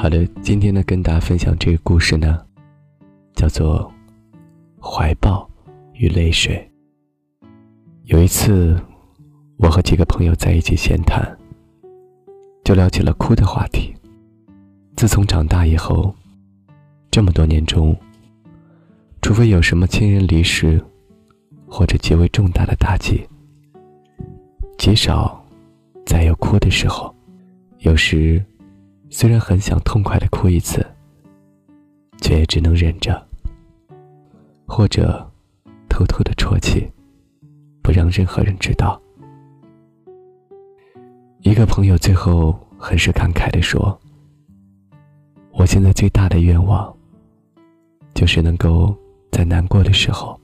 [0.00, 2.40] 好的，今天呢，跟大家分享这个故事呢，
[3.34, 3.92] 叫做
[4.80, 5.50] 《怀抱
[5.94, 6.70] 与泪水》。
[8.04, 8.80] 有一次，
[9.56, 11.36] 我和几个朋友在一起闲谈，
[12.64, 13.92] 就聊起了哭的话题。
[14.94, 16.14] 自从长大以后，
[17.10, 17.94] 这么多年中，
[19.20, 20.80] 除非有什么亲人离世，
[21.66, 23.26] 或者极为重大的打击，
[24.78, 25.44] 极少
[26.06, 27.12] 再有哭的时候。
[27.80, 28.40] 有时。
[29.10, 30.86] 虽然很想痛快的哭一次，
[32.20, 33.20] 却也只能忍着，
[34.66, 35.28] 或者
[35.88, 36.86] 偷偷的啜泣，
[37.82, 39.00] 不让任何人知道。
[41.40, 43.98] 一个朋友最后很是感慨的说
[45.52, 46.94] ：“我现在最大的愿望，
[48.14, 48.94] 就是能够
[49.32, 50.38] 在难过的时候，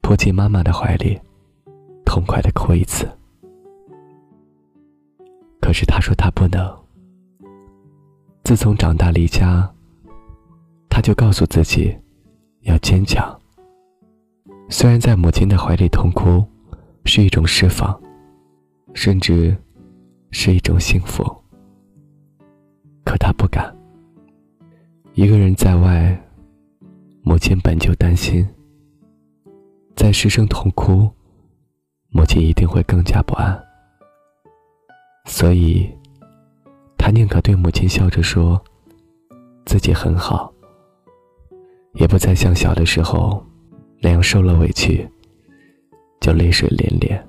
[0.00, 1.20] 扑进妈妈的怀里，
[2.04, 3.06] 痛快的哭一次。”
[5.60, 6.83] 可是他说他不能。
[8.44, 9.66] 自从长大离家，
[10.90, 11.96] 他就告诉自己
[12.60, 13.40] 要坚强。
[14.68, 16.44] 虽然在母亲的怀里痛哭
[17.06, 17.98] 是一种释放，
[18.92, 19.56] 甚至
[20.30, 21.24] 是一种幸福，
[23.02, 23.74] 可他不敢。
[25.14, 26.14] 一个人在外，
[27.22, 28.46] 母亲本就担心，
[29.96, 31.10] 再失声痛哭，
[32.10, 33.58] 母亲一定会更加不安。
[35.24, 35.90] 所以。
[37.04, 38.58] 他宁可对母亲笑着说
[39.66, 40.50] ：“自己很好。”
[42.00, 43.44] 也不再像小的时候
[44.00, 45.06] 那样受了委屈
[46.18, 47.22] 就泪水连连。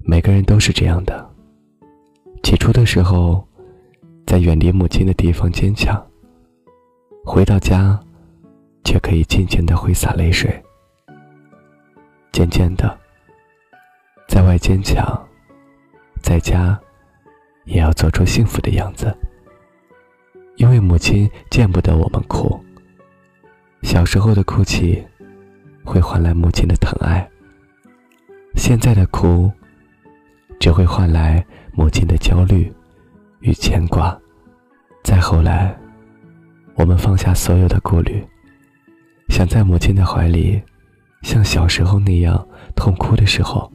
[0.00, 1.26] 每个人都是这样的。
[2.42, 3.42] 起初的时候，
[4.26, 6.06] 在远离母亲的地方坚强，
[7.24, 7.98] 回到家，
[8.84, 10.62] 却可以尽情的挥洒泪水。
[12.30, 12.94] 渐渐的，
[14.28, 15.02] 在外坚强，
[16.22, 16.78] 在家。
[17.64, 19.14] 也要做出幸福的样子，
[20.56, 22.58] 因为母亲见不得我们哭。
[23.82, 25.04] 小时候的哭泣，
[25.84, 27.26] 会换来母亲的疼爱；
[28.54, 29.50] 现在的哭，
[30.58, 32.72] 只会换来母亲的焦虑
[33.40, 34.18] 与牵挂。
[35.02, 35.76] 再后来，
[36.74, 38.24] 我们放下所有的顾虑，
[39.28, 40.62] 想在母亲的怀里，
[41.22, 43.70] 像小时候那样痛哭的时候，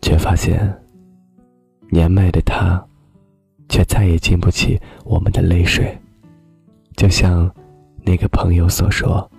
[0.00, 0.85] 却发现。
[1.90, 2.84] 年迈的他，
[3.68, 5.96] 却再也经不起我们的泪水。
[6.96, 7.50] 就像
[8.02, 9.30] 那个朋友所说，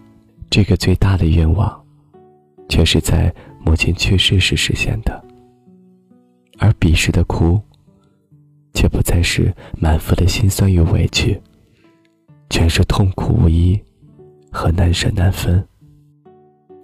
[0.50, 1.84] 这个最大的愿望，
[2.70, 5.24] 却是在母亲去世时实现的。
[6.60, 7.60] 而彼时的哭，
[8.74, 11.40] 却不再是满腹的心酸与委屈，
[12.50, 13.80] 全是痛苦无依
[14.52, 15.64] 和难舍难分。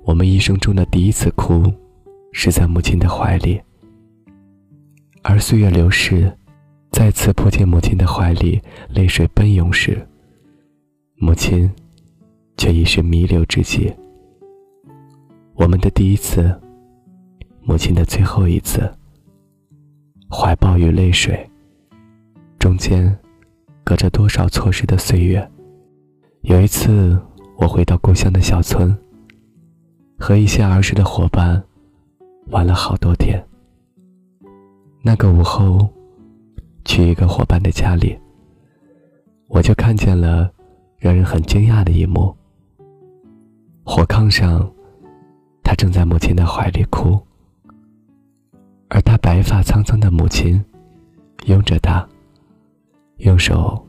[0.03, 1.71] 我们一生中的第一次哭，
[2.31, 3.61] 是在母亲的怀里。
[5.23, 6.29] 而岁月流逝，
[6.91, 10.05] 再次扑进母亲的怀里，泪水奔涌时，
[11.15, 11.71] 母亲
[12.57, 13.91] 却已是弥留之际。
[15.55, 16.53] 我们的第一次，
[17.61, 18.91] 母亲的最后一次，
[20.29, 21.49] 怀抱与泪水，
[22.59, 23.17] 中间
[23.85, 25.49] 隔着多少错失的岁月？
[26.41, 27.17] 有一次，
[27.57, 28.93] 我回到故乡的小村，
[30.19, 31.63] 和一些儿时的伙伴
[32.47, 33.41] 玩了好多天。
[35.05, 35.85] 那个午后，
[36.85, 38.17] 去一个伙伴的家里，
[39.47, 40.49] 我就看见了
[40.97, 42.33] 让人很惊讶的一幕。
[43.83, 44.65] 火炕上，
[45.61, 47.19] 他正在母亲的怀里哭，
[48.87, 50.63] 而他白发苍苍的母亲
[51.47, 52.07] 拥着他，
[53.17, 53.85] 用手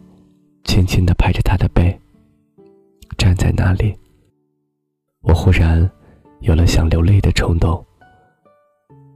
[0.65, 1.97] 轻轻的拍着他的背，
[3.17, 3.97] 站在那里。
[5.21, 5.89] 我忽然
[6.41, 7.87] 有了想流泪的冲动。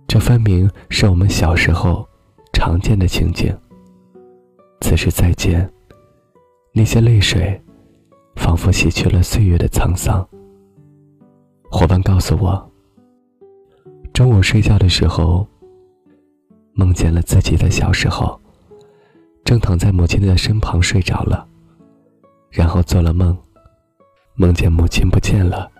[0.08, 2.08] 这分明是我们小时候
[2.54, 3.54] 常见的情景。
[4.80, 5.70] 此时再见，
[6.72, 7.60] 那些泪水
[8.34, 10.26] 仿佛洗去了岁月的沧桑。
[11.70, 12.72] 伙伴告诉我，
[14.14, 15.46] 中午睡觉的时候，
[16.72, 18.40] 梦见了自己的小时候，
[19.44, 21.46] 正躺在母亲的身旁睡着了，
[22.50, 23.36] 然后做了梦，
[24.36, 25.70] 梦见母亲不见了，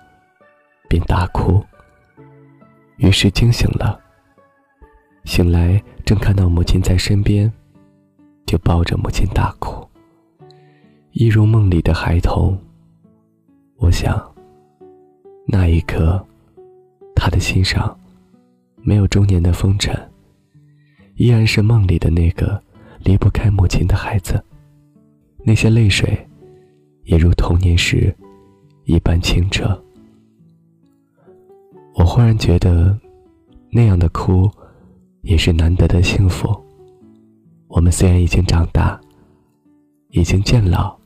[0.87, 1.65] 并大哭，
[2.99, 3.99] 于是惊醒了。
[5.25, 7.53] 醒来，正看到母亲在身边，
[8.47, 9.87] 就抱着母亲大哭，
[11.13, 12.59] 一如梦里的孩童。
[13.77, 14.21] 我想，
[15.47, 16.25] 那一刻，
[17.15, 17.97] 他的心上
[18.83, 19.95] 没有中年的风尘，
[21.17, 22.61] 依然是梦里的那个
[23.05, 24.43] 离不开母亲的孩子。
[25.45, 26.27] 那些泪水，
[27.05, 28.15] 也如童年时
[28.85, 29.81] 一般清澈。
[31.95, 32.99] 我忽然觉得，
[33.71, 34.51] 那样的哭。
[35.29, 36.59] 也是难得的幸福。
[37.67, 38.99] 我们虽然已经长大，
[40.09, 40.97] 已经渐老，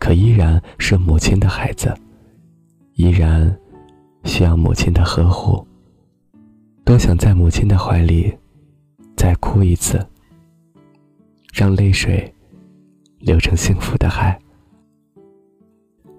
[0.00, 1.94] 可依然是母亲的孩子，
[2.94, 3.56] 依然
[4.24, 5.64] 需要母亲的呵护。
[6.84, 8.36] 多想在母亲的怀里
[9.16, 10.04] 再哭一次，
[11.52, 12.34] 让泪水
[13.20, 14.36] 流成幸福的海。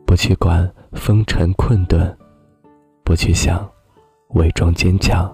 [0.05, 2.17] 不去管风尘困顿，
[3.03, 3.69] 不去想
[4.29, 5.29] 伪装坚强，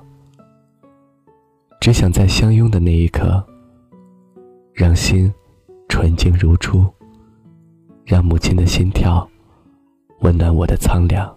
[1.81, 3.43] 只想在相拥的那一刻，
[4.71, 5.33] 让心
[5.89, 6.85] 纯净如初，
[8.05, 9.27] 让母亲的心跳
[10.19, 11.35] 温暖我的苍凉，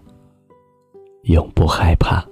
[1.23, 2.23] 永不害怕。